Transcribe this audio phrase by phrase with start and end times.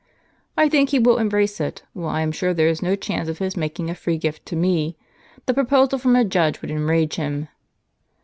[0.57, 3.37] "I think he will embrace it: while I am sure there is no chance of
[3.37, 4.97] his making a free gift to me.
[5.45, 7.49] The proposal from a judge would enrage him."